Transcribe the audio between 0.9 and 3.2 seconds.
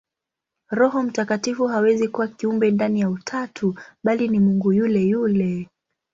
Mtakatifu hawezi kuwa kiumbe ndani ya